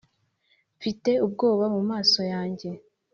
[0.77, 2.69] mfite ubwoba mumaso yanjye